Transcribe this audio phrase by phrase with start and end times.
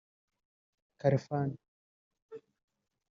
[1.01, 1.51] Khalfan